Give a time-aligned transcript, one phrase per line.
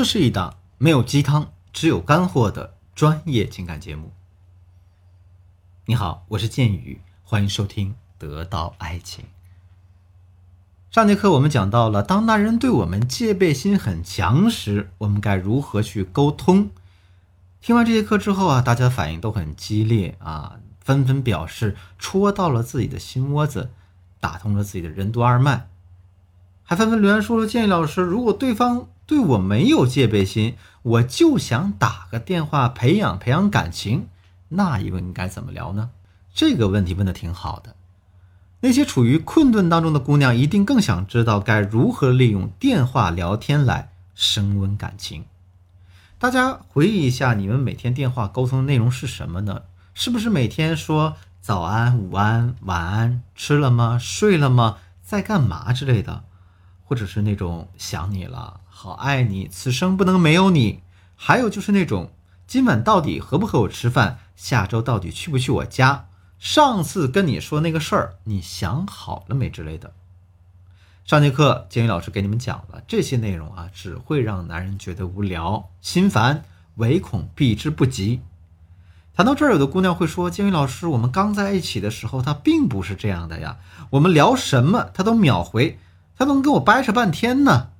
[0.00, 4.12] 这是一档没有鸡汤，只有干货的专业情感节目。
[5.84, 9.24] 你好，我是剑宇，欢迎收听《得到爱情》。
[10.90, 16.70] 上节课我们讲到了，当男人对我们戒备心很强时，我们该如何去沟通？
[17.60, 23.68] 听完这节课之后啊，大家反应都很激烈啊，纷纷表示戳到了自己的心窝子，
[24.18, 25.68] 打通了自己的任督二脉，
[26.62, 34.06] 还纷纷留言说了：“建议老师，如果对方对我没有戒备心，我就想打个电话培养培养感情，
[34.50, 35.90] 那一问该怎么聊呢？”
[36.32, 37.74] 这个问题问的挺好的。
[38.60, 45.24] 那些处于困顿当中的姑娘，一定更想知道该如何利用电话聊天来升温感情。
[46.20, 49.62] 大家回忆一下，你们每天电话沟通的内容是什么呢？
[49.92, 53.98] 是不是每天说早安、午安、晚安，吃了吗？
[54.00, 54.76] 睡了吗？
[55.02, 56.22] 在干嘛之类的？
[56.90, 60.80] 或者是那种想你了，好爱你，此生不能没有你。
[61.14, 62.10] 还有就是那种
[62.48, 64.18] 今晚到底和不和我吃饭？
[64.34, 66.08] 下周到底去不去我家？
[66.40, 69.92] 上次跟你说那个事儿，你想好了没之类的？
[71.04, 76.42] 上节课，建宇老师给你们讲了这些内容啊，只会让男人觉得无聊、心烦，
[76.74, 78.20] 唯恐避之不及。
[79.14, 83.58] 谈到这儿，有的姑娘会说：“建宇老师，我们刚在一起的时候，他并不是这样的呀，
[83.90, 85.78] 我们聊什么他都秒回，
[86.20, 87.70] 他能跟我掰扯半天呢。”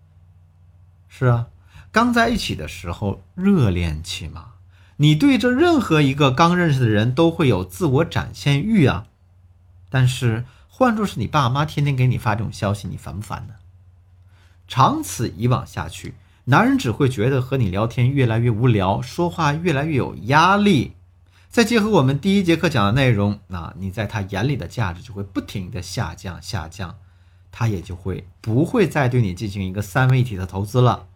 [1.09, 1.49] 是啊，
[1.93, 4.53] 刚在一起的时候热恋期嘛。
[4.97, 9.07] 你对着任何一个刚认识的人都会有自我展现欲啊，
[9.91, 13.55] 但是换作是你爸妈天天给你发这种消息，你烦不烦呢？
[14.67, 20.97] 长此以往下去，男人只会觉得和你聊天越来越无聊，说话越来越有压力。
[21.51, 26.97] 再结合我们第一节课讲的内容，那你在他眼里的价值就会不停的下降下降，
[27.53, 31.07] 他也就会不会再对你进行一个三位一体的投资了。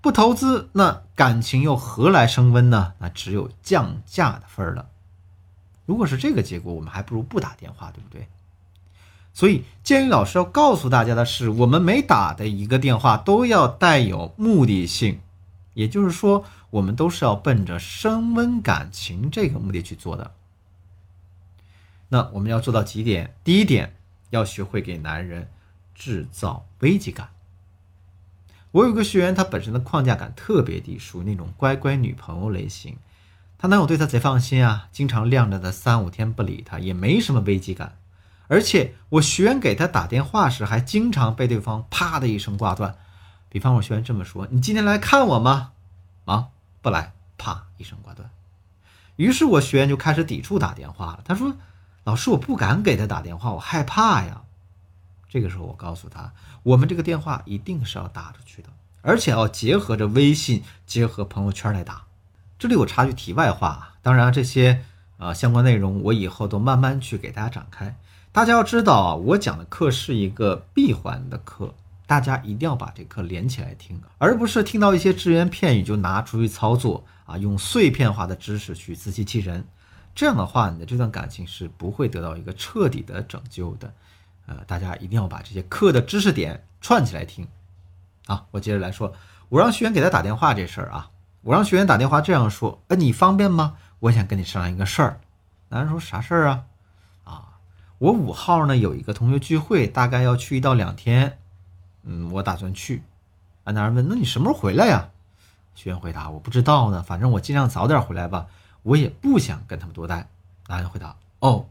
[0.00, 2.92] 不投资，那感情又何来升温呢？
[2.98, 4.88] 那只有降价的份儿了。
[5.86, 8.28] 如果是这个结果，我们还不如不打电话，对不对？
[9.34, 15.20] 所以，建宇老师要告诉大家的是，我们每打的一个电话都要带有目的性，
[15.74, 20.32] 也就是说，我们都是要奔着升温感情这个目的去做的。
[22.08, 23.34] 那我们要做到几点？
[23.44, 23.94] 第一点，
[24.30, 25.48] 要学会给男人
[25.94, 27.30] 制造危机感。
[28.70, 32.96] 我有个学员，她本身的框架感特别低，属于那种乖乖女朋友类型。
[33.56, 37.96] 她男友对她贼放心啊，经常晾着她三五天不理她，也没什么危机感。
[38.46, 42.96] 而且我学员给她打电话时，还经常被对方啪的一声挂断。
[43.48, 45.72] 比方我学员这么说：“你今天来看我吗？”
[46.24, 46.50] 忙
[46.82, 48.30] 不来，啪一声挂断。
[49.16, 51.22] 于是我学员就开始抵触打电话了。
[51.24, 51.56] 他说
[52.08, 54.40] ：“老师，我不敢给他打电话，我害怕呀。”
[55.28, 56.32] 这个时候，我告诉他，
[56.62, 58.70] 我们这个电话一定是要打出去的，
[59.02, 62.04] 而且要结合着微信、结合朋友圈来打。
[62.58, 64.82] 这里我插句题外话，当然这些
[65.18, 67.94] 呃相关内容我以后都慢慢去给大家展开。
[68.32, 71.74] 大家要知道啊，我讲的课是一个闭环的课，
[72.06, 79.68] 大家一定要把这课连起来听，而不是听到一些只言片语就拿出去操作啊，用碎片化的知识去自欺欺人。
[80.18, 83.94] 这样的话，你的这段感情是不会得到一个彻底的拯救的。
[84.46, 87.46] 呃，大家一定要把这些课的知识点串起来听，
[88.26, 89.14] 啊，我接着来说，
[89.48, 91.10] 我让学员给他打电话这事儿啊，
[91.42, 93.76] 我让学员打电话这样说，呃，你方便吗？
[94.00, 95.20] 我想跟你商量一个事儿。
[95.68, 96.64] 男人说啥事儿啊？
[97.22, 97.60] 啊，
[97.98, 101.38] 我五号呢有一个同学聚会，大概要去一到两天，
[102.02, 103.04] 嗯，我打算去。
[103.62, 105.10] 啊，男人问，那你什么时候回来呀？
[105.76, 108.48] 学员回答，我不知道呢，反正我尽量早点回来吧，
[108.88, 110.28] 我也不想跟他们多待。
[110.66, 111.66] 男人回答，哦。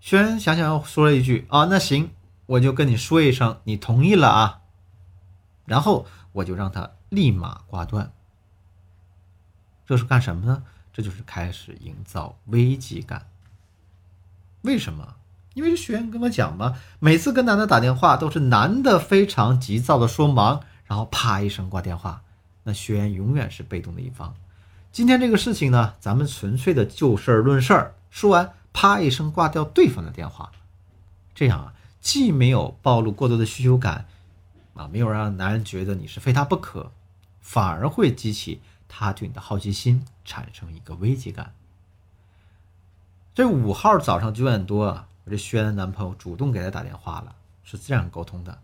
[0.00, 2.10] 学员想想说了一句：“啊，那行，
[2.46, 4.60] 我就跟你说一声，你同意了啊。”
[5.64, 8.12] 然后我就让他立马挂断。
[9.86, 10.62] 这是干什么呢？
[10.92, 13.26] 这就是开始营造危机感。
[14.62, 15.16] 为什么？
[15.54, 22.22] 因为学员跟我讲嘛，每次跟男的打电话都是男的非常急躁的说忙，然后啪一声挂电话，
[22.64, 24.34] 那学员永远是被动的一方。
[24.94, 28.54] 今天这个事情呢，咱们纯粹的就事论事儿，说完。
[28.72, 30.52] 啪一声挂掉对方的电话，
[31.34, 34.06] 这样啊，既没有暴露过多的需求感，
[34.74, 36.92] 啊，没有让男人觉得你是非他不可，
[37.40, 41.52] 反而会激起他对你的好奇心，产生一个危机感。
[43.34, 48.60] 这五号早上九点多，我这轩的男朋友主动给他打电话了，是这样沟通的：“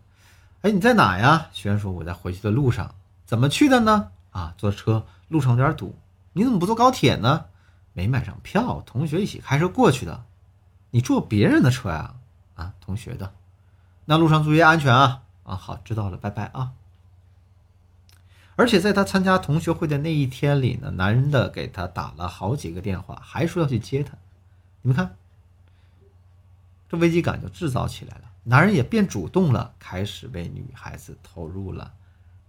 [0.63, 2.95] 哎，你在哪呀？”轩说：“我在回去的路上。
[3.27, 5.93] ”“怎么去的呢？”“啊，坐车，路上有点堵。
[6.33, 7.45] ”“你怎么不坐高铁呢？”
[7.93, 10.23] 没买上票，同学一起开车过去的。
[10.91, 12.15] 你坐别人的车呀？
[12.55, 13.33] 啊，同学的。
[14.05, 15.23] 那路上注意安全啊！
[15.43, 16.71] 啊，好，知道了，拜拜啊。
[18.55, 24.13] 而且在他参加同学会的那一天里呢，男人的给他打了好几个电话，还说要去接他。
[24.81, 25.15] 你们看，
[26.87, 31.93] 这危机感就制造起来了，男人也变主动了，开始为女孩子投入了，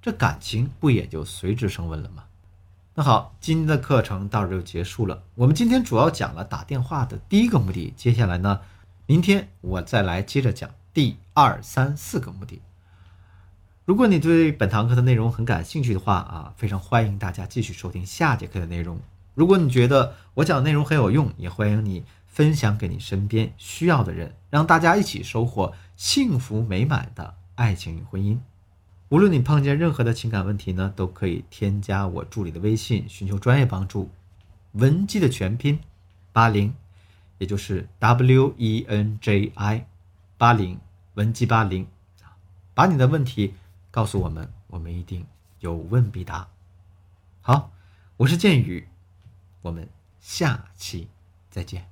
[0.01, 2.25] 这感情不也就随之升温了吗？
[2.95, 5.23] 那好，今天的课程到这就结束了。
[5.35, 8.61] 我们今天主要讲了打电话的第一个目的，接下来呢，
[9.07, 12.61] 明天我再来接着讲第二、三、四个目的。
[13.87, 19.01] 如果你对本堂课的内容很感兴趣的话啊，非常欢迎大家继续收听下节课的内容。
[19.35, 28.37] 如果你觉得我讲的内容很有用，也欢迎你分享给你身边需要的人，让大家一起收获幸福美满的爱情与婚姻。
[29.13, 34.09] 无论你碰见任何的情感问题呢，都可以添加我助理的微信，寻求专业帮助。
[34.73, 35.79] 文姬的全拼
[36.33, 36.73] 八零，
[37.37, 39.87] 也就是 W E N J I
[40.39, 40.81] 八零，
[41.13, 41.87] 文姬八零
[42.73, 43.53] 把你的问题。
[43.91, 45.27] 告诉我们，我们一定
[45.61, 46.49] 有问必答。
[47.43, 47.71] 好，
[48.17, 48.89] 我是剑宇，
[49.61, 49.87] 我们
[50.23, 51.09] 下期
[51.51, 51.87] 再见。